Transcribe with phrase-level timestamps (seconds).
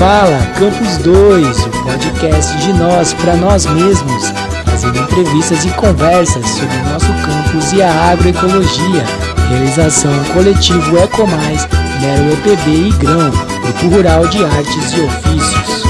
[0.00, 4.32] Fala Campus 2, o podcast de nós para nós mesmos,
[4.64, 9.04] fazendo entrevistas e conversas sobre o nosso campus e a agroecologia.
[9.50, 11.68] Realização Coletivo Ecomais,
[12.00, 13.30] Nero EPB e Grão,
[13.60, 15.89] Grupo Rural de Artes e Ofícios.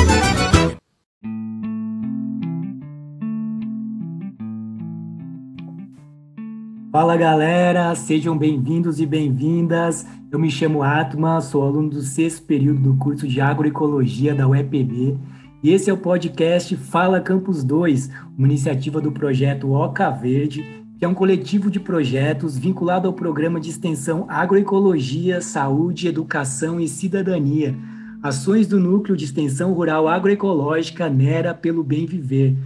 [6.92, 10.04] Fala galera, sejam bem-vindos e bem-vindas.
[10.28, 15.16] Eu me chamo Atma, sou aluno do sexto período do curso de Agroecologia da UEPB
[15.62, 21.04] e esse é o podcast Fala Campus 2, uma iniciativa do projeto Oca Verde, que
[21.04, 27.72] é um coletivo de projetos vinculado ao programa de extensão Agroecologia, Saúde, Educação e Cidadania,
[28.20, 32.56] ações do Núcleo de Extensão Rural Agroecológica NERA pelo Bem Viver.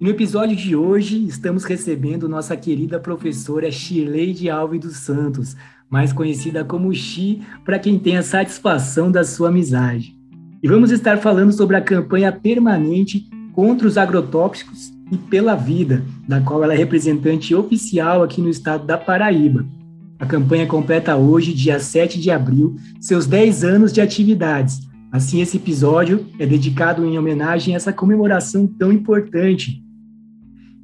[0.00, 5.56] E no episódio de hoje, estamos recebendo nossa querida professora Shirley Alves dos Santos,
[5.88, 10.16] mais conhecida como Xi, para quem tem a satisfação da sua amizade.
[10.60, 16.40] E vamos estar falando sobre a campanha permanente contra os agrotóxicos e pela vida, da
[16.40, 19.64] qual ela é representante oficial aqui no estado da Paraíba.
[20.18, 24.80] A campanha completa hoje, dia 7 de abril, seus 10 anos de atividades.
[25.12, 29.83] Assim, esse episódio é dedicado em homenagem a essa comemoração tão importante.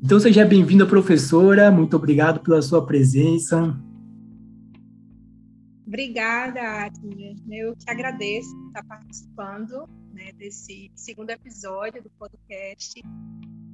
[0.02, 1.70] Então, seja bem-vinda, professora.
[1.70, 3.78] Muito obrigado pela sua presença.
[5.86, 7.36] Obrigada, Atinha.
[7.50, 13.02] Eu que agradeço por estar participando né, desse segundo episódio do podcast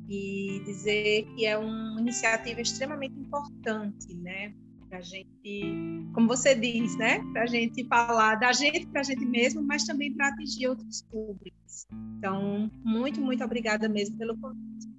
[0.09, 4.53] e dizer que é uma iniciativa extremamente importante, né?
[4.89, 7.21] Para a gente, como você diz, né?
[7.33, 11.03] Para a gente falar da gente para a gente mesmo, mas também para atingir outros
[11.03, 11.87] públicos.
[12.19, 14.96] Então, muito, muito obrigada mesmo pelo convite.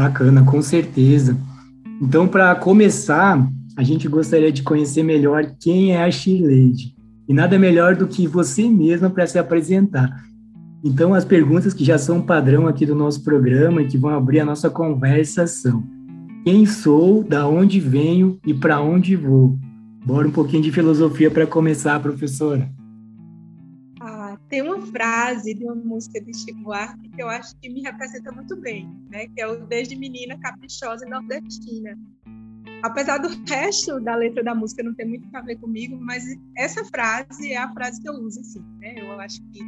[0.00, 1.36] Bacana, com certeza.
[2.00, 6.72] Então, para começar, a gente gostaria de conhecer melhor quem é a Shirley.
[7.28, 10.24] E nada melhor do que você mesma para se apresentar.
[10.82, 14.40] Então, as perguntas que já são padrão aqui do nosso programa e que vão abrir
[14.40, 15.84] a nossa conversa são:
[16.44, 19.58] Quem sou, da onde venho e para onde vou?
[20.06, 22.70] Bora um pouquinho de filosofia para começar, professora.
[24.50, 28.30] Tem uma frase de uma música de Chico Buarque que eu acho que me representa
[28.30, 29.26] muito bem, né?
[29.28, 31.96] Que é o Desde Menina Caprichosa e Nordestina
[32.82, 36.24] apesar do resto da letra da música não ter muito a ver comigo, mas
[36.56, 38.94] essa frase é a frase que eu uso, assim, né?
[38.98, 39.60] Eu acho que,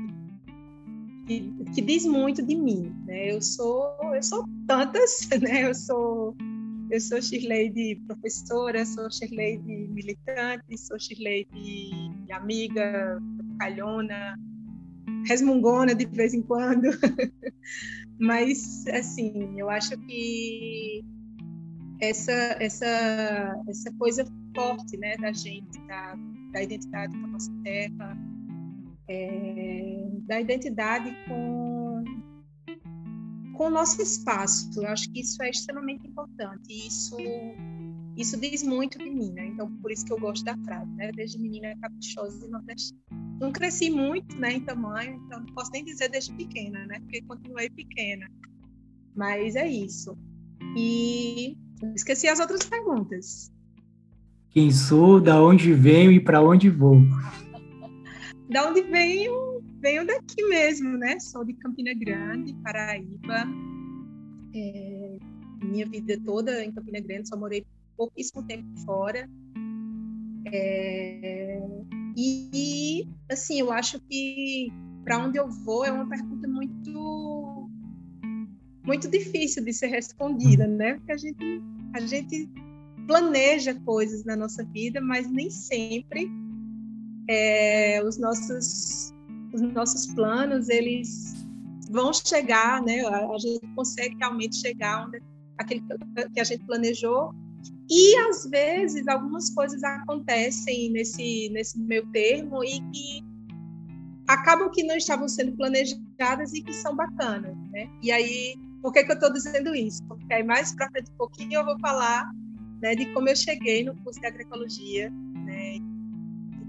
[1.27, 3.33] que, que diz muito de mim, né?
[3.33, 5.69] Eu sou, eu sou tantas, né?
[5.69, 6.37] Eu sou,
[6.91, 13.21] eu sou Shirley de professora, sou Shirley de militante, sou Shirley de amiga,
[13.59, 14.39] calhona,
[15.27, 16.89] resmungona de vez em quando.
[18.19, 21.05] mas, assim, eu acho que
[22.01, 24.25] essa, essa, essa coisa
[24.55, 26.15] forte né, da gente, da,
[26.53, 28.19] da identidade com a nossa terra,
[29.09, 32.05] é, da identidade com,
[33.57, 34.71] com o nosso espaço.
[34.77, 36.67] Eu acho que isso é extremamente importante.
[36.71, 37.17] Isso,
[38.17, 39.47] isso diz muito de mim, né?
[39.47, 41.13] Então, por isso que eu gosto da frase, né?
[41.13, 43.22] Desde menina caprichosa e nordestina.
[43.43, 46.99] Não cresci muito né, em tamanho, então não posso nem dizer desde pequena, né?
[47.01, 48.27] Porque continuei pequena.
[49.15, 50.17] Mas é isso.
[50.77, 51.59] E
[51.95, 53.53] Esqueci as outras perguntas.
[54.51, 57.01] Quem sou, da onde venho e para onde vou?
[58.49, 59.61] Da onde venho?
[59.81, 61.19] Venho daqui mesmo, né?
[61.19, 63.49] Sou de Campina Grande, Paraíba.
[64.55, 65.19] É,
[65.65, 67.65] minha vida toda em Campina Grande, só morei
[67.97, 69.29] pouquíssimo tempo fora.
[70.53, 71.61] É,
[72.17, 74.73] e, assim, eu acho que
[75.05, 77.69] para onde eu vou é uma pergunta muito
[78.85, 80.95] muito difícil de ser respondida, né?
[80.95, 81.63] Porque a gente,
[81.95, 82.51] a gente
[83.07, 86.31] planeja coisas na nossa vida, mas nem sempre
[87.29, 89.13] é, os nossos
[89.53, 91.47] os nossos planos eles
[91.91, 93.01] vão chegar, né?
[93.07, 95.23] A, gente consegue realmente chegar onde
[95.59, 95.83] aquele
[96.33, 97.35] que a gente planejou
[97.95, 103.23] e às vezes algumas coisas acontecem nesse nesse meio termo e que
[104.27, 107.91] acabam que não estavam sendo planejadas e que são bacanas, né?
[108.03, 110.03] E aí por que, que eu estou dizendo isso?
[110.05, 112.33] Porque aí mais para frente um pouquinho eu vou falar
[112.81, 115.11] né, de como eu cheguei no curso de agroecologia,
[115.45, 115.77] né,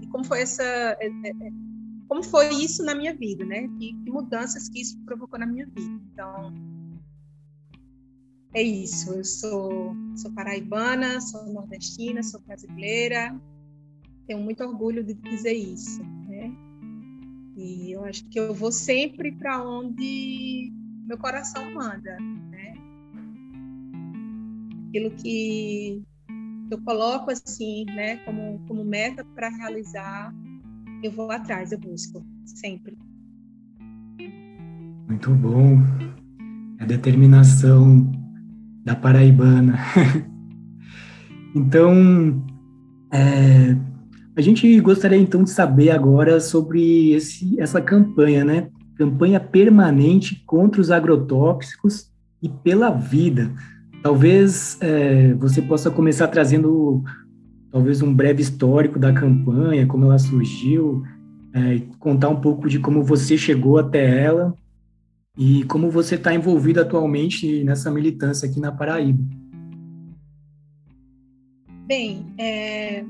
[0.00, 1.50] e como foi essa, é, é, é,
[2.06, 3.66] como foi isso na minha vida, né?
[3.78, 6.00] Que, que mudanças que isso provocou na minha vida.
[6.12, 6.52] Então
[8.54, 9.12] é isso.
[9.12, 13.38] Eu sou, sou paraibana, sou nordestina, sou brasileira.
[14.26, 16.50] Tenho muito orgulho de dizer isso, né?
[17.56, 20.72] E eu acho que eu vou sempre para onde
[21.06, 22.16] meu coração manda,
[22.50, 22.74] né?
[24.88, 26.02] Aquilo que
[26.70, 30.32] eu coloco assim, né, como, como meta para realizar,
[31.02, 32.24] eu vou atrás, eu busco.
[32.46, 32.96] sempre.
[35.08, 35.78] Muito bom.
[36.80, 38.23] A determinação
[38.84, 39.78] da paraibana.
[41.54, 42.44] então,
[43.12, 43.76] é,
[44.36, 48.68] a gente gostaria então de saber agora sobre esse, essa campanha, né?
[48.96, 52.10] Campanha permanente contra os agrotóxicos
[52.42, 53.50] e pela vida.
[54.02, 57.02] Talvez é, você possa começar trazendo
[57.72, 61.02] talvez um breve histórico da campanha, como ela surgiu,
[61.52, 64.54] é, contar um pouco de como você chegou até ela
[65.36, 69.22] e como você está envolvido atualmente nessa militância aqui na Paraíba.
[71.86, 73.04] Bem, é,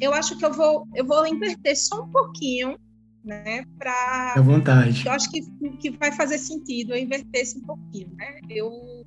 [0.00, 2.78] eu acho que eu vou, eu vou inverter só um pouquinho,
[3.24, 4.34] né, para.
[4.36, 5.04] À vontade.
[5.04, 5.42] Eu acho que,
[5.78, 8.40] que vai fazer sentido eu inverter esse um pouquinho, né?
[8.48, 9.04] Eu,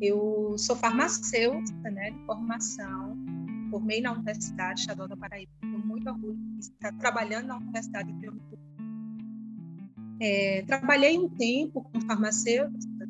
[0.00, 3.16] eu sou farmacêutica, né, de formação,
[3.70, 8.18] formei na Universidade Estadual da Paraíba, tenho muito orgulho de estar trabalhando na Universidade de
[10.22, 13.08] é, trabalhei um tempo como farmacêutica,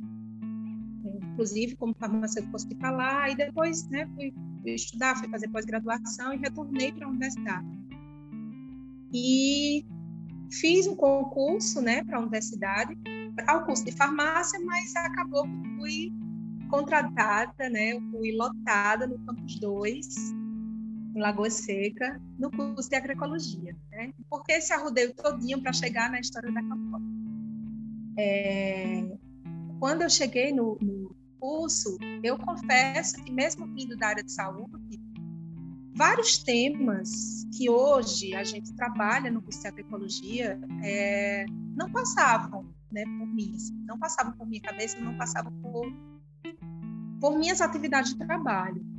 [1.04, 4.32] inclusive como farmacêutica hospitalar, e depois né, fui,
[4.64, 7.68] estudar, fui fazer pós-graduação e retornei para a universidade.
[9.12, 9.84] E
[10.50, 12.96] fiz um concurso né, para a universidade,
[13.36, 16.12] para o curso de farmácia, mas acabou que fui
[16.70, 20.06] contratada, né, fui lotada no campus 2,
[21.14, 23.76] em Lagoa Seca, no curso de agroecologia.
[23.90, 24.14] Né?
[24.30, 26.62] Por que esse arrodeio todinho para chegar na história da?
[28.16, 29.04] É,
[29.78, 35.00] quando eu cheguei no, no, curso, eu confesso que mesmo vindo da área de saúde,
[35.92, 41.44] vários temas que hoje a gente trabalha no curso de agroecologia é,
[41.76, 45.92] não passavam né, por mim, assim, não passavam por minha cabeça, não passavam por,
[47.20, 48.92] por minhas atividades de trabalho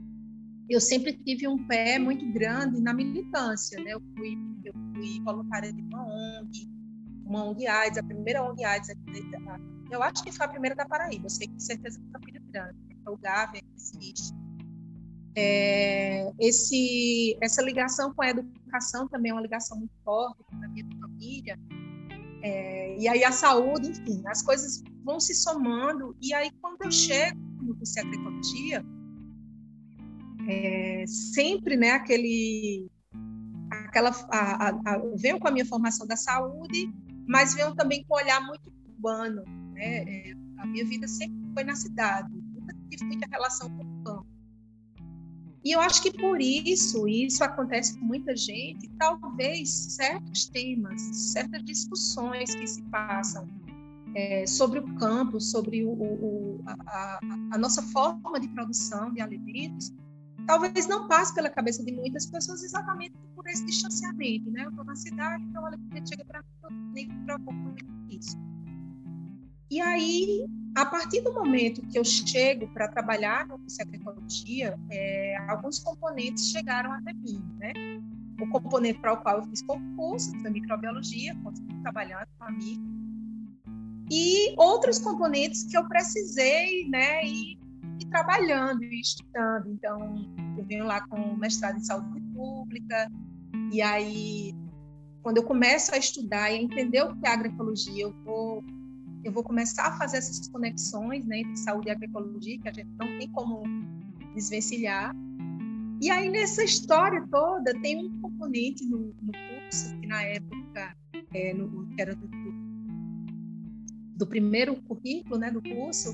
[0.70, 3.94] eu sempre tive um pé muito grande na militância, né?
[3.94, 6.70] Eu fui, eu fui voluntária de uma ONG,
[7.34, 9.32] uma ONG AIDS, a primeira ONG AIDS aqui,
[9.92, 12.40] eu acho que foi a primeira da Paraíba, eu sei que com certeza foi a
[12.52, 12.78] Grande,
[13.08, 14.34] o GAV que existe.
[15.36, 20.86] É, esse, essa ligação com a educação também é uma ligação muito forte na minha
[21.00, 21.60] família,
[22.44, 26.92] é, e aí a saúde, enfim, as coisas vão se somando, e aí quando eu
[26.92, 28.86] chego no agroecologia,
[30.48, 32.88] é, sempre né, aquele
[33.72, 36.94] aquela a, a, a, venho com a minha formação da saúde,
[37.28, 39.44] mas venho também com um olhar muito urbano.
[39.74, 40.04] Né?
[40.04, 44.34] É, a minha vida sempre foi na cidade, nunca tive muita relação com o campo.
[45.64, 51.02] E eu acho que por isso, e isso acontece com muita gente, talvez certos temas,
[51.02, 53.48] certas discussões que se passam
[54.14, 57.20] é, sobre o campo, sobre o, o, a,
[57.52, 59.94] a, nossa forma de produção de alimentos,
[60.46, 64.66] talvez não passe pela cabeça de muitas pessoas exatamente por esse distanciamento, né?
[64.66, 67.76] Eu estou na cidade, então que chega para mim, nem me preocupo com
[68.10, 68.38] isso.
[69.70, 70.46] E aí,
[70.76, 75.80] a partir do momento que eu chego para trabalhar no curso de agroecologia, é, alguns
[75.80, 77.74] componentes chegaram até mim, né?
[78.40, 82.94] O componente para o qual eu fiz concurso foi microbiologia, continuo trabalhando com a mim,
[84.12, 87.26] e outros componentes que eu precisei, né,
[88.14, 89.72] trabalhando e estudando.
[89.72, 90.24] Então,
[90.56, 93.12] eu venho lá com mestrado em saúde pública,
[93.72, 94.54] e aí,
[95.24, 98.64] quando eu começo a estudar e a entender o que é agroecologia, eu vou,
[99.24, 102.90] eu vou começar a fazer essas conexões né, entre saúde e agroecologia, que a gente
[103.00, 103.64] não tem como
[104.36, 105.12] desvencilhar.
[106.00, 110.96] E aí, nessa história toda, tem um componente no, no curso, que na época
[111.34, 112.30] é, no, que era do,
[114.18, 116.10] do primeiro currículo né, do curso,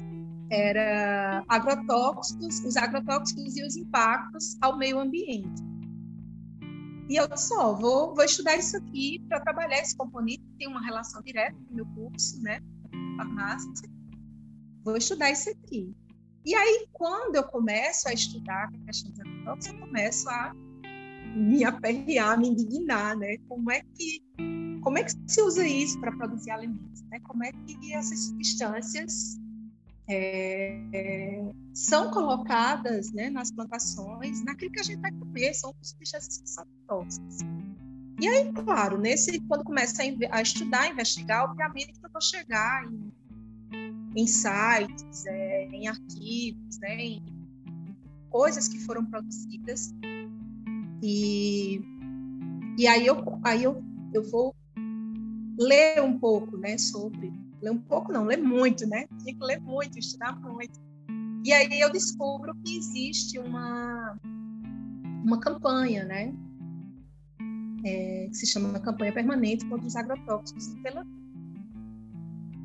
[0.50, 5.62] era agrotóxicos, os agrotóxicos e os impactos ao meio ambiente.
[7.10, 11.22] E eu só vou, vou estudar isso aqui para trabalhar esse componente, tem uma relação
[11.24, 12.62] direta com o meu curso, né,
[13.18, 13.90] farmácia.
[14.84, 15.94] Vou estudar isso aqui.
[16.46, 20.54] E aí, quando eu começo a estudar a questão dos agrotóxicos, eu começo a
[21.36, 23.38] me aperrear, me indignar, né?
[23.48, 24.24] Como é que
[24.82, 27.02] como é que se usa isso para produzir alimentos?
[27.10, 27.20] Né?
[27.22, 29.38] Como é que essas substâncias
[30.10, 36.50] é, são colocadas né, nas plantações, naquilo que a gente vai comer, são substâncias que
[36.50, 37.38] são tóxicas.
[38.20, 42.86] E aí, claro, nesse, quando começa a, a estudar, investigar, obviamente que eu vou chegar
[42.86, 43.14] em,
[44.16, 47.24] em sites, é, em arquivos, né, em
[48.30, 49.94] coisas que foram produzidas.
[51.02, 51.82] E,
[52.78, 53.82] e aí, eu, aí eu,
[54.14, 54.56] eu vou
[55.58, 59.06] ler um pouco né, sobre Ler um pouco não, ler muito, né?
[59.20, 60.80] Tinha que ler muito, estudar muito.
[61.44, 64.18] E aí eu descubro que existe uma,
[65.24, 66.34] uma campanha, né?
[67.84, 71.06] é, que se chama Campanha Permanente contra os Agrotóxicos pela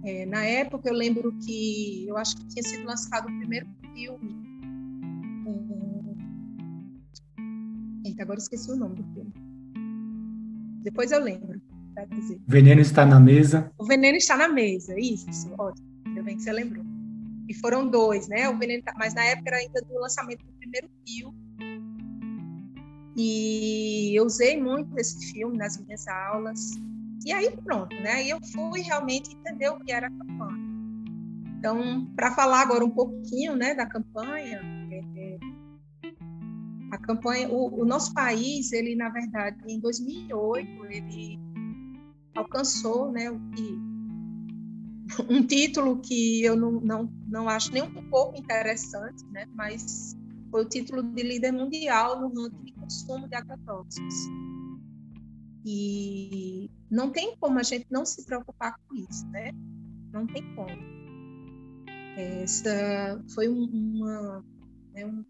[0.06, 4.44] é, na época, eu lembro que eu acho que tinha sido lançado o primeiro filme.
[8.04, 9.32] Eita, agora esqueci o nome do filme.
[10.82, 11.53] Depois eu lembro,
[11.94, 12.40] para dizer.
[12.46, 13.70] Veneno está na mesa.
[13.78, 15.86] O Veneno está na mesa, isso, ótimo.
[16.06, 16.84] Ainda bem que você lembrou.
[17.48, 18.48] E foram dois, né?
[18.48, 21.36] O Veneno, tá, mas na época era ainda do lançamento do primeiro filme.
[23.16, 26.72] E eu usei muito esse filme nas minhas aulas.
[27.24, 28.12] E aí pronto, né?
[28.12, 30.64] Aí eu fui realmente entender o que era a campanha.
[31.58, 34.60] Então, para falar agora um pouquinho, né, da campanha,
[34.90, 35.38] é, é,
[36.90, 41.38] a campanha, o, o, nosso país, ele na verdade, em 2008, ele
[42.34, 43.94] alcançou, né, o que
[45.28, 50.16] um título que eu não, não, não acho nem um pouco interessante, né, mas
[50.50, 54.14] foi o título de líder mundial no ranking de consumo de agrotóxicos.
[55.66, 59.50] E não tem como a gente não se preocupar com isso, né?
[60.12, 60.70] Não tem como.
[62.16, 64.44] Essa foi uma,
[64.92, 65.24] né, um,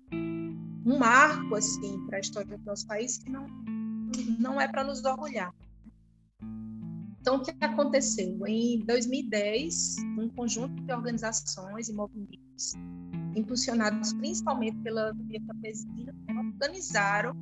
[0.84, 3.46] um marco assim para a história do nosso país que não
[4.38, 5.54] não é para nos orgulhar.
[7.24, 8.46] Então, o que aconteceu?
[8.46, 12.74] Em 2010, um conjunto de organizações e movimentos,
[13.34, 17.34] impulsionados principalmente pela Via Campesina, né, organizaram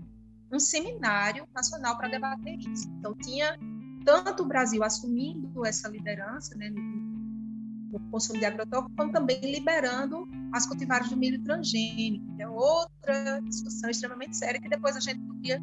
[0.52, 2.88] um seminário nacional para debater isso.
[2.90, 3.58] Então, tinha
[4.04, 10.64] tanto o Brasil assumindo essa liderança né, no, consumo de agrotóxicos, como também liberando as
[10.64, 15.60] cultivares do milho transgênico, que é outra discussão extremamente séria, que depois a gente podia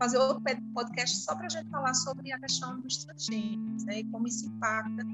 [0.00, 0.42] fazer outro
[0.74, 4.46] podcast só para a gente falar sobre a questão dos transgênicos né, e como isso
[4.46, 5.06] impacta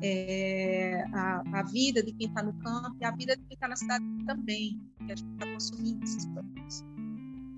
[0.00, 3.66] é, a, a, vida de quem está no campo e a vida de quem está
[3.66, 6.84] na cidade também, que a gente está consumindo esses produtos.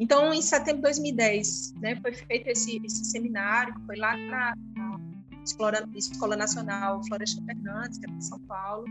[0.00, 5.00] Então, em setembro de 2010, né, foi feito esse, esse seminário, foi lá na, na
[5.44, 8.87] Escola, Escola, Nacional Floresta Fernandes, que é em São Paulo.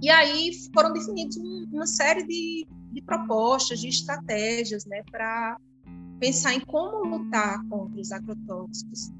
[0.00, 1.36] E aí foram definidos
[1.72, 5.58] uma série de, de propostas, de estratégias, né, para
[6.24, 9.12] pensar em como lutar contra os agrotóxicos.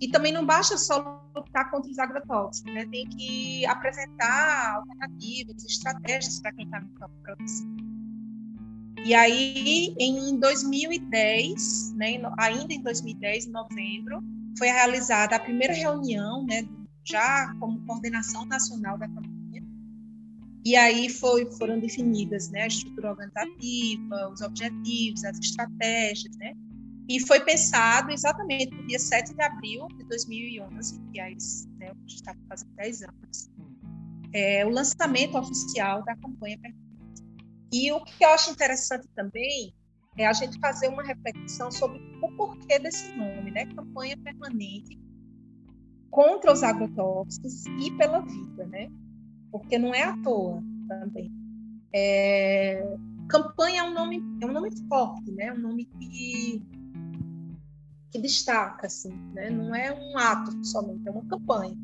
[0.00, 2.86] E também não basta só lutar contra os agrotóxicos, né?
[2.86, 7.82] tem que apresentar alternativas, estratégias para quem está no campo produzindo.
[9.04, 14.22] E aí, em 2010, né, ainda em 2010, em novembro,
[14.56, 16.66] foi realizada a primeira reunião, né,
[17.04, 19.31] já como coordenação nacional da campanha.
[20.64, 26.54] E aí foi, foram definidas né, a estrutura organizativa, os objetivos, as estratégias, né?
[27.08, 32.34] E foi pensado exatamente no dia 7 de abril de 2011, que é, né, está
[32.48, 33.50] fazendo 10 anos,
[34.32, 36.58] é, o lançamento oficial da campanha
[37.72, 39.74] e o que eu acho interessante também
[40.18, 43.64] é a gente fazer uma reflexão sobre o porquê desse nome, né?
[43.66, 45.00] Campanha permanente
[46.10, 48.90] contra os agrotóxicos e pela vida, né?
[49.52, 51.30] Porque não é à toa também.
[51.94, 52.96] É...
[53.28, 55.44] Campanha é um nome é um nome forte, né?
[55.46, 56.62] É um nome que
[58.10, 59.48] que destaca, assim, né?
[59.48, 61.76] Não é um ato somente, é uma campanha.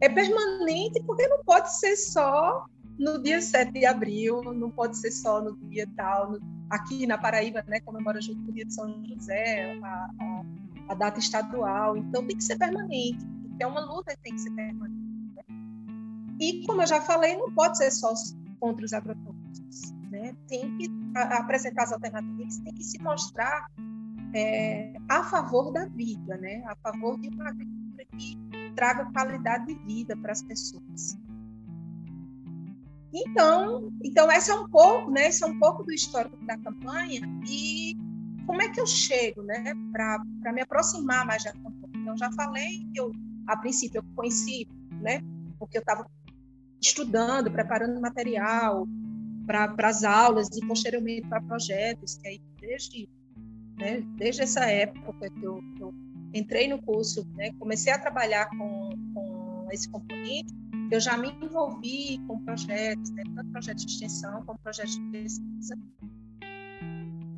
[0.00, 2.66] É permanente porque não pode ser só
[2.98, 6.32] no dia 7 de abril, não pode ser só no dia tal.
[6.32, 10.44] No, aqui na Paraíba, né, comemora junto com o dia de São José, a, a,
[10.88, 11.96] a, data estadual.
[11.96, 13.24] Então, tem que ser permanente,
[13.60, 15.05] é uma luta que tem que ser permanente.
[16.38, 18.12] E, como eu já falei, não pode ser só
[18.60, 19.92] contra os agrotóxicos.
[20.10, 20.34] Né?
[20.48, 23.70] Tem que apresentar as alternativas, tem que se mostrar
[24.34, 26.62] é, a favor da vida, né?
[26.66, 28.38] a favor de uma agricultura que
[28.74, 31.18] traga qualidade de vida para as pessoas.
[33.12, 35.28] Então, então essa é um pouco, né?
[35.28, 37.96] Esse é um pouco do histórico da campanha e
[38.46, 39.72] como é que eu chego, né?
[39.90, 41.76] Para me aproximar mais da campanha.
[41.94, 43.10] Então, já falei que eu,
[43.46, 44.68] a princípio, eu conheci,
[45.00, 45.22] né?
[45.58, 46.06] Porque eu estava
[46.80, 48.86] estudando, preparando material
[49.46, 53.08] para as aulas e posteriormente para projetos, que aí desde,
[53.78, 55.94] né, desde essa época que eu, eu
[56.34, 60.52] entrei no curso, né, comecei a trabalhar com, com esse componente,
[60.90, 65.78] eu já me envolvi com projetos, né, tanto projetos de extensão como projetos de pesquisa.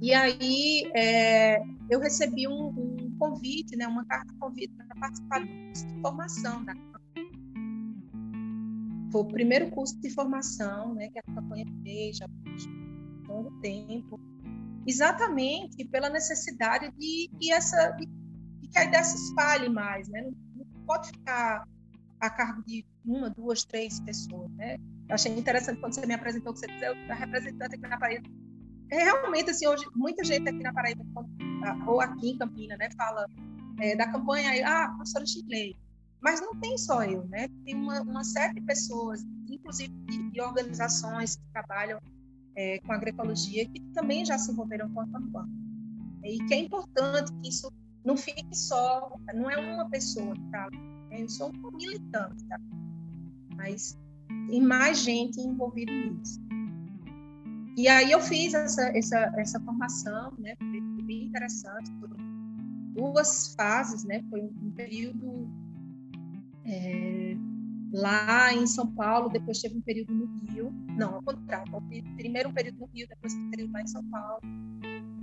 [0.01, 5.41] E aí é, eu recebi um, um, convite, né, uma carta de convite para participar
[5.41, 6.75] do curso de formação da
[9.11, 12.29] Foi o primeiro curso de formação né, que a campanha fez há
[13.29, 14.21] longo tempo,
[14.87, 20.09] exatamente pela necessidade de que, essa, de, de que a ideia se espalhe mais.
[20.09, 20.23] Né?
[20.23, 21.67] Não, não pode ficar
[22.21, 24.77] a cargo de uma, duas, três pessoas, né?
[25.09, 28.29] Achei interessante quando você me apresentou que você é a representante aqui na Paraíba.
[28.91, 31.05] Realmente, assim, hoje, muita gente aqui na Paraíba
[31.87, 33.27] ou aqui em Campina, né, fala
[33.81, 35.77] é, da campanha, ah, professora Chile.
[36.21, 37.49] Mas não tem só eu, né?
[37.65, 42.01] Tem uma, uma série de pessoas, inclusive de, de organizações que trabalham
[42.57, 45.49] é, com agroecologia, que também já se envolveram com a campanha.
[46.25, 47.73] E que é importante que isso
[48.05, 50.69] não fique só, não é uma pessoa que tá,
[51.13, 52.59] eu sou um militante, tá?
[53.55, 53.97] Mas
[54.49, 56.41] tem mais gente envolvida nisso.
[57.77, 60.57] E aí eu fiz essa, essa, essa formação, né?
[60.59, 62.17] Foi bem interessante, foram
[62.95, 64.25] duas fases, né?
[64.29, 65.49] Foi um período
[66.69, 67.35] é,
[67.93, 70.71] lá em São Paulo, depois teve um período no Rio.
[70.97, 71.73] Não, ao contrário,
[72.17, 74.41] primeiro um período no Rio, depois um período lá em São Paulo.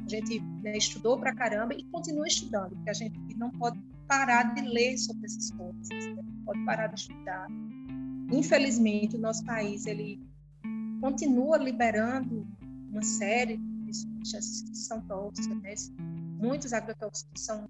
[0.03, 4.53] A gente né, estudou pra caramba e continua estudando, porque a gente não pode parar
[4.53, 6.23] de ler sobre essas coisas, né?
[6.23, 7.47] não pode parar de estudar.
[8.31, 10.19] Infelizmente, o nosso país ele
[11.01, 12.47] continua liberando
[12.91, 15.95] uma série de substâncias que são tóxicas, né?
[16.39, 17.67] muitos agrotóxicos são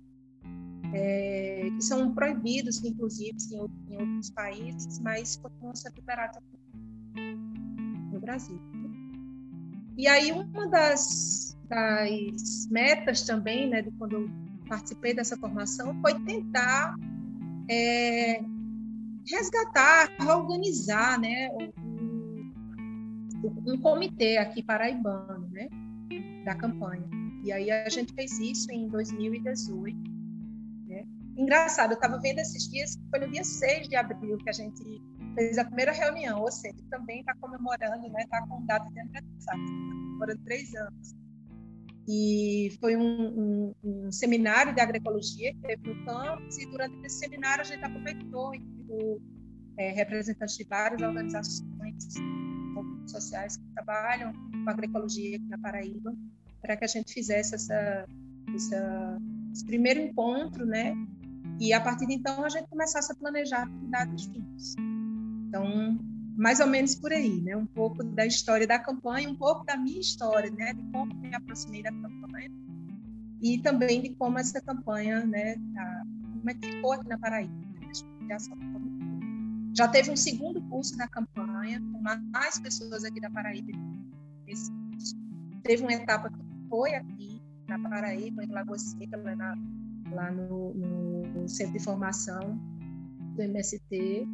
[0.96, 6.40] é, que são proibidos, inclusive, em, em, outros países, mas continuam sendo liberados
[8.14, 8.58] no Brasil.
[9.98, 14.30] E aí uma das, das metas também, né, de quando eu
[14.70, 16.96] participei dessa formação, foi tentar
[17.70, 18.42] é,
[19.30, 22.52] resgatar, organizar, né, um,
[23.68, 25.68] um comitê aqui paraibano, né,
[26.46, 27.04] da campanha.
[27.44, 30.15] E aí a gente fez isso em 2018.
[31.38, 35.01] Engraçado, eu estava vendo esses dias, foi no dia 6 de abril que a gente
[35.34, 39.00] fez a primeira reunião, ou seja, também está comemorando, está né, tá com data de
[39.00, 39.63] aniversário,
[40.15, 41.15] agora três anos.
[42.08, 47.20] E foi um, um, um, seminário de agroecologia que teve no campus, e durante esse
[47.20, 48.62] seminário a gente aproveitou e
[49.77, 51.65] é, representantes de várias organizações
[53.08, 56.15] sociais que trabalham com agroecologia aqui na Paraíba,
[56.62, 58.08] para que a gente fizesse essa,
[58.56, 59.18] essa,
[59.51, 60.96] esse primeiro encontro, né?
[61.60, 64.75] E a partir de então a gente começasse a planejar atividades juntos.
[65.48, 65.98] Então,
[66.36, 67.56] mais ou menos por aí, né?
[67.56, 70.74] Um pouco da história da campanha, um pouco da minha história, né?
[70.74, 72.51] De como me aproximei da campanha
[73.42, 75.56] e também de como essa campanha, né?
[75.74, 76.03] Tá,
[76.40, 77.53] como é que ficou aqui na Paraíba.
[77.53, 78.38] Né?
[79.75, 83.72] Já teve um segundo curso da campanha, com mais pessoas aqui da Paraíba.
[85.64, 89.56] Teve uma etapa que foi aqui na Paraíba, em Lagoa Seca, lá, na,
[90.16, 92.60] lá no, no, centro de formação
[93.36, 94.28] do MST.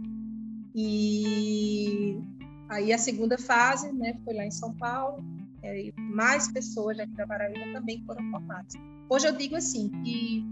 [0.73, 2.21] E
[2.69, 5.23] aí a segunda fase né, foi lá em São Paulo,
[5.63, 8.73] e mais pessoas aqui da Paraíba também foram formadas.
[9.09, 10.45] Hoje eu digo assim que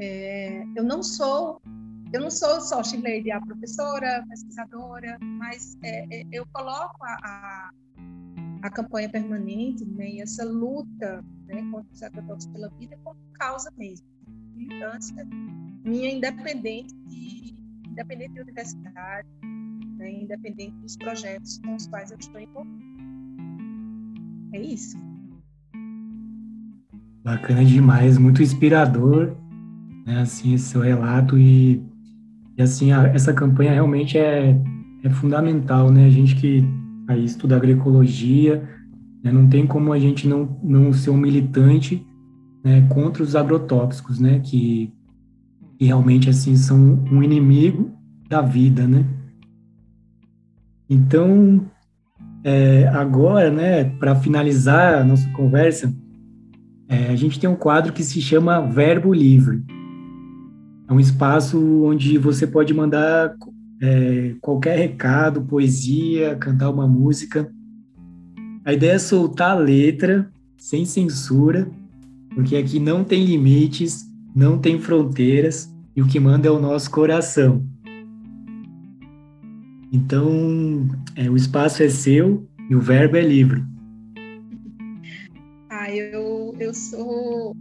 [0.00, 1.60] é, eu não sou
[2.12, 7.70] eu não sou só Shirley, a professora, pesquisadora, mas é, é, eu coloco a, a
[8.62, 13.72] a campanha permanente né, e essa luta né, contra os agrotóxicos pela vida como causa
[13.76, 14.06] mesmo.
[14.54, 15.26] Militância
[15.84, 17.54] minha independente de,
[17.88, 19.28] independente de universidade,
[19.96, 22.90] né, independente dos projetos com os quais eu estou envolvida.
[24.52, 24.98] É isso.
[27.24, 29.36] Bacana demais, muito inspirador,
[30.06, 31.82] né, assim, esse seu relato e,
[32.56, 34.54] e assim, a, essa campanha realmente é,
[35.02, 36.62] é fundamental, né, a gente que
[37.10, 38.68] aí estuda agroecologia,
[39.22, 42.06] né, não tem como a gente não, não ser um militante
[42.64, 44.92] né, contra os agrotóxicos, né, que,
[45.76, 47.90] que realmente assim são um inimigo
[48.28, 49.04] da vida, né.
[50.88, 51.66] Então,
[52.44, 55.92] é, agora, né, para finalizar a nossa conversa,
[56.88, 59.62] é, a gente tem um quadro que se chama Verbo Livre.
[60.88, 63.34] É um espaço onde você pode mandar
[63.80, 67.50] é, qualquer recado, poesia, cantar uma música.
[68.64, 71.70] A ideia é soltar a letra sem censura,
[72.34, 76.90] porque aqui não tem limites, não tem fronteiras e o que manda é o nosso
[76.90, 77.66] coração.
[79.92, 83.62] Então, é, o espaço é seu e o verbo é livre.
[85.68, 87.56] Ah, eu, eu sou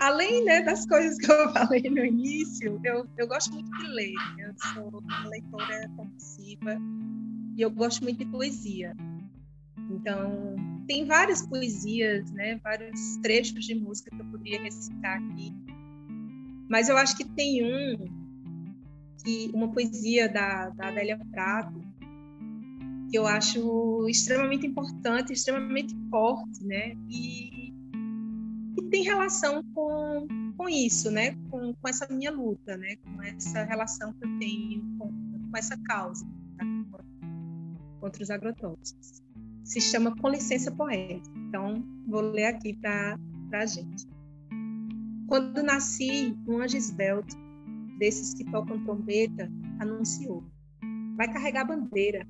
[0.00, 4.14] além né, das coisas que eu falei no início, eu, eu gosto muito de ler.
[4.38, 6.76] Eu sou uma leitora compulsiva
[7.56, 8.96] e eu gosto muito de poesia.
[9.90, 15.52] Então, tem várias poesias, né, vários trechos de música que eu poderia recitar aqui.
[16.68, 17.96] Mas eu acho que tem um,
[19.22, 21.80] que, uma poesia da, da Adélia Prato,
[23.10, 26.94] que eu acho extremamente importante, extremamente forte, né?
[27.08, 27.59] E
[28.90, 30.26] tem relação com,
[30.56, 31.36] com isso, né?
[31.48, 32.96] Com, com essa minha luta, né?
[32.96, 35.10] Com essa relação que eu tenho com,
[35.50, 36.26] com essa causa
[36.58, 36.64] tá?
[38.00, 39.22] contra os agrotóxicos.
[39.64, 41.38] Se chama Com Licença Poética.
[41.48, 43.16] Então, vou ler aqui para
[43.52, 44.08] a gente.
[45.28, 47.36] Quando nasci, um anjo esbelto,
[47.98, 49.48] desses que tocam trombeta,
[49.78, 50.42] anunciou:
[51.16, 52.26] vai carregar bandeira.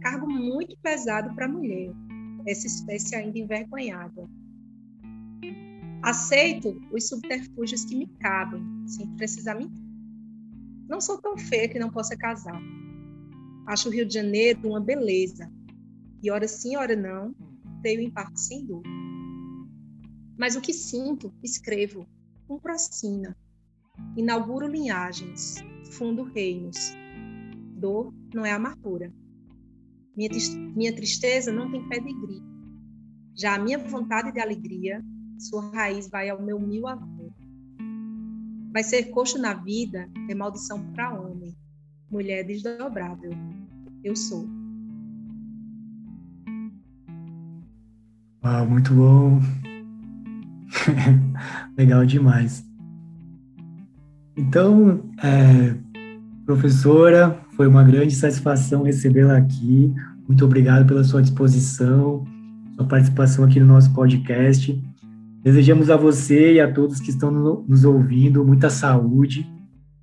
[0.00, 1.92] Cargo muito pesado para a mulher,
[2.46, 4.26] essa espécie ainda envergonhada.
[6.02, 9.84] Aceito os subterfúgios que me cabem, sem precisar mentir.
[10.88, 12.60] Não sou tão feia que não possa casar.
[13.66, 15.52] Acho o Rio de Janeiro uma beleza.
[16.22, 17.34] E ora sim, ora não,
[17.82, 18.88] tenho em parte sem dúvida.
[20.38, 22.06] Mas o que sinto, escrevo,
[22.48, 23.36] um procina.
[24.16, 25.56] Inauguro linhagens,
[25.92, 26.92] fundo reinos.
[27.76, 29.12] Dor não é amargura.
[30.16, 30.30] Minha,
[30.74, 32.42] minha tristeza não tem pedigree.
[33.34, 35.04] Já a minha vontade de alegria,
[35.40, 37.32] sua raiz vai ao meu mil avô.
[38.72, 41.56] Vai ser coxo na vida, é maldição para homem.
[42.10, 43.32] Mulher desdobrável.
[44.04, 44.46] Eu sou.
[48.44, 49.40] Uau, muito bom.
[51.76, 52.64] Legal demais.
[54.36, 55.74] Então, é,
[56.44, 59.92] professora, foi uma grande satisfação recebê-la aqui.
[60.28, 62.24] Muito obrigado pela sua disposição,
[62.76, 64.89] sua participação aqui no nosso podcast.
[65.42, 69.50] Desejamos a você e a todos que estão nos ouvindo muita saúde,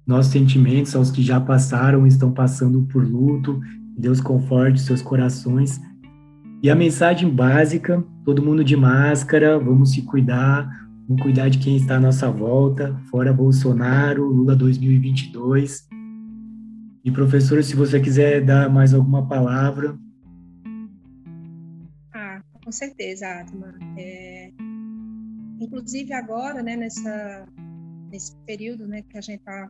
[0.06, 3.60] nossos sentimentos aos que já passaram e estão passando por luto.
[3.96, 5.80] Deus conforte seus corações.
[6.64, 10.68] E a mensagem básica: todo mundo de máscara, vamos se cuidar,
[11.08, 15.88] vamos cuidar de quem está à nossa volta, fora Bolsonaro, Lula 2022.
[17.06, 19.98] E, professora, se você quiser dar mais alguma palavra.
[22.12, 23.74] Ah, com certeza, Atma.
[23.98, 24.52] É...
[25.60, 27.48] Inclusive agora, né, nessa,
[28.12, 29.70] nesse período né, que a gente está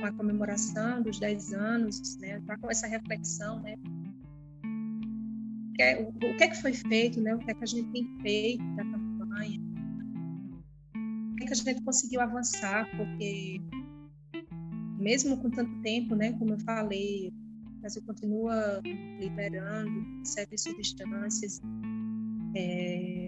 [0.00, 3.76] com a comemoração dos 10 anos, né, tá com essa reflexão, né,
[5.80, 7.90] é, o, o que é que foi feito, né, o que é que a gente
[7.90, 9.60] tem feito da campanha,
[11.32, 13.60] o que é que a gente conseguiu avançar, porque
[14.98, 18.80] mesmo com tanto tempo, né, como eu falei, o Brasil continua
[19.20, 21.60] liberando certas substâncias
[22.54, 23.23] é,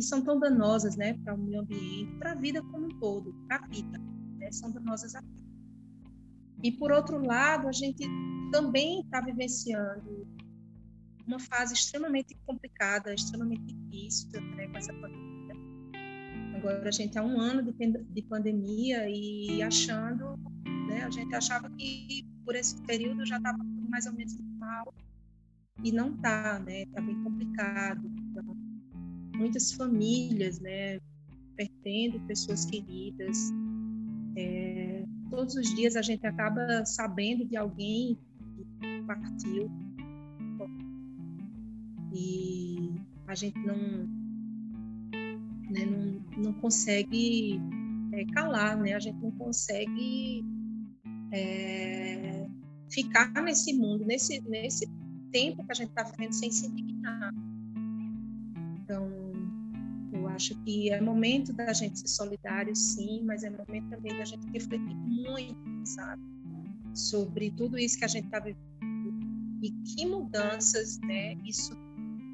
[0.00, 3.34] que são tão danosas, né, para o meio ambiente, para a vida como um todo,
[3.46, 3.98] para a vida,
[4.38, 5.50] né, são danosas a vida.
[6.62, 8.06] E por outro lado, a gente
[8.50, 10.26] também está vivenciando
[11.26, 15.54] uma fase extremamente complicada, extremamente difícil, né, com essa pandemia.
[16.56, 20.38] Agora a gente há um ano de, de pandemia e achando
[20.90, 21.04] né?
[21.04, 23.58] A gente achava que por esse período já estava
[23.88, 24.92] mais ou menos normal
[25.84, 26.82] e não está, né?
[26.82, 28.02] Está bem complicado.
[28.06, 28.56] Então,
[29.40, 31.00] muitas famílias, né?
[31.56, 33.36] Perdendo pessoas queridas.
[34.36, 38.16] É, todos os dias a gente acaba sabendo de alguém
[38.80, 39.68] que partiu
[42.12, 42.92] e
[43.26, 43.76] a gente não,
[45.70, 47.60] né, não, não consegue
[48.12, 48.94] é, calar, né?
[48.94, 50.44] A gente não consegue
[51.32, 52.46] é,
[52.90, 54.86] ficar nesse mundo, nesse, nesse
[55.30, 57.32] tempo que a gente está vivendo sem se indignar.
[58.82, 59.08] Então,
[60.34, 64.46] acho que é momento da gente ser solidário, sim, mas é momento também da gente
[64.50, 66.22] refletir muito, sabe,
[66.94, 68.60] sobre tudo isso que a gente está vivendo
[69.62, 71.72] e que mudanças, né, isso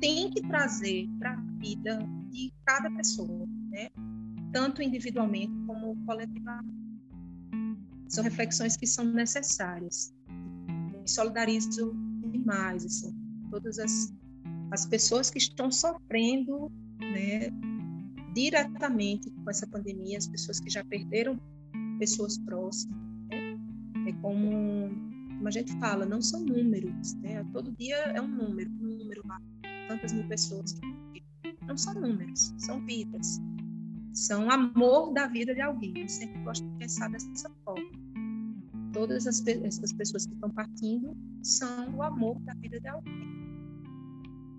[0.01, 1.99] tem que trazer para a vida
[2.31, 3.91] de cada pessoa, né,
[4.53, 6.77] tanto individualmente como coletivamente.
[8.09, 10.15] São reflexões que são necessárias.
[10.29, 11.93] Me solidarizo
[12.31, 13.13] demais, assim,
[13.51, 14.15] todas as,
[14.71, 17.51] as pessoas que estão sofrendo, né,
[18.37, 21.41] diretamente com essa pandemia, as pessoas que já perderam
[21.99, 22.97] pessoas próximas.
[23.31, 23.59] Né?
[24.09, 24.91] É como,
[25.37, 27.43] como a gente fala, não são números, né?
[27.53, 29.41] Todo dia é um número, um número lá,
[29.89, 30.79] tantas mil pessoas.
[31.67, 33.41] Não são números, são vidas
[34.17, 35.93] são amor da vida de alguém.
[35.95, 37.91] Eu sempre gosto de pensar dessa forma.
[38.93, 43.29] Todas as, essas pessoas que estão partindo são o amor da vida de alguém.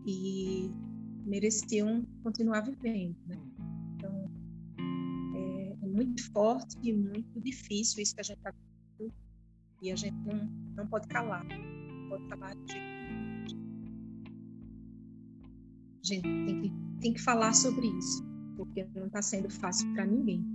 [0.06, 0.72] E
[1.26, 3.16] mereciam continuar vivendo.
[3.26, 3.38] Né?
[5.98, 8.54] Muito forte e muito difícil isso que a gente está
[9.00, 9.12] vivendo.
[9.82, 11.44] E a gente não, não pode calar.
[11.44, 13.46] Não pode calar de jeito nenhum.
[16.00, 18.24] A gente tem que, tem que falar sobre isso
[18.56, 20.46] porque não está sendo fácil para ninguém.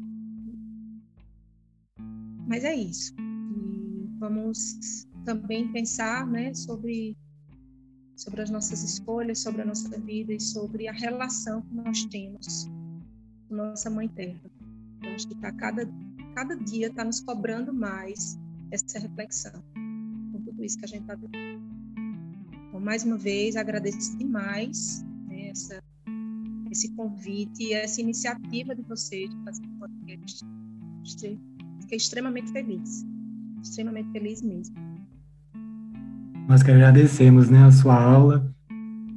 [2.46, 3.12] Mas é isso.
[3.18, 7.16] E vamos também pensar né, sobre,
[8.16, 12.68] sobre as nossas escolhas, sobre a nossa vida e sobre a relação que nós temos
[13.48, 14.51] com nossa Mãe Terra.
[15.04, 15.88] Eu acho que tá cada,
[16.34, 18.38] cada dia está nos cobrando mais
[18.70, 19.62] essa reflexão
[20.32, 21.62] com tudo isso que a gente está vivendo.
[22.68, 25.82] Então, mais uma vez, agradeço demais né, essa
[26.72, 30.44] esse convite e essa iniciativa de vocês de fazer um podcast.
[31.80, 33.04] Fiquei extremamente feliz,
[33.62, 34.74] extremamente feliz mesmo.
[36.48, 38.52] Nós que agradecemos, né, a sua aula,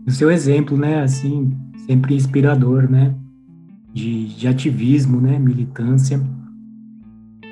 [0.06, 3.16] o seu exemplo, né, assim, sempre inspirador, né,
[3.96, 6.22] de, de ativismo, né, militância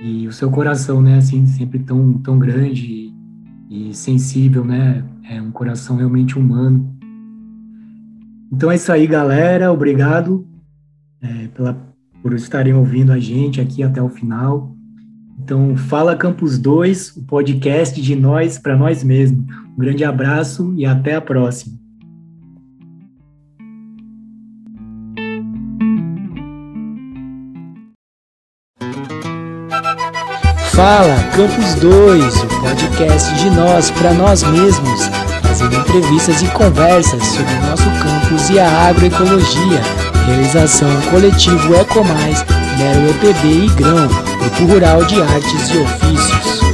[0.03, 3.13] e o seu coração, né, assim, sempre tão, tão grande
[3.69, 6.93] e, sensível, né, é um coração realmente humano.
[8.51, 10.45] Então é isso aí, galera, obrigado
[11.21, 11.81] é, pela,
[12.21, 14.75] por estarem ouvindo a gente aqui até o final.
[15.39, 19.45] Então, Fala Campus 2, o podcast de nós para nós mesmos.
[19.75, 21.82] Um grande abraço e até a próxima.
[30.73, 35.07] Fala Campus 2, o podcast de nós para nós mesmos,
[35.43, 39.83] fazendo entrevistas e conversas sobre o nosso campus e a agroecologia.
[40.25, 42.43] Realização coletivo Ecomais,
[42.79, 46.72] Nero EPB e Grão, Grupo Rural de Artes e Ofícios.